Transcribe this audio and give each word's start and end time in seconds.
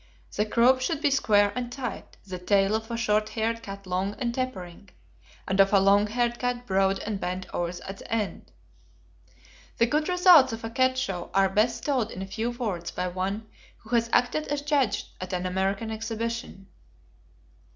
The 0.35 0.47
croup 0.47 0.81
should 0.81 0.99
be 0.99 1.11
square 1.11 1.53
and 1.55 1.71
high; 1.71 2.05
the 2.25 2.39
tail 2.39 2.73
of 2.73 2.89
a 2.89 2.97
short 2.97 3.29
haired 3.29 3.61
cat 3.61 3.85
long 3.85 4.15
and 4.17 4.33
tapering, 4.33 4.89
and 5.47 5.59
of 5.59 5.71
a 5.71 5.79
long 5.79 6.07
haired 6.07 6.39
cat 6.39 6.65
broad 6.65 6.97
and 7.01 7.19
bent 7.19 7.45
over 7.53 7.71
at 7.87 7.99
the 7.99 8.11
end. 8.11 8.51
The 9.77 9.85
good 9.85 10.09
results 10.09 10.53
of 10.53 10.63
a 10.63 10.71
cat 10.71 10.97
show 10.97 11.29
are 11.35 11.49
best 11.49 11.85
told 11.85 12.09
in 12.09 12.23
a 12.23 12.25
few 12.25 12.49
words 12.49 12.89
by 12.89 13.09
one 13.09 13.45
who 13.77 13.91
has 13.93 14.09
acted 14.11 14.47
as 14.47 14.63
judge 14.63 15.05
at 15.21 15.33
an 15.33 15.45
American 15.45 15.91
exhibition. 15.91 16.65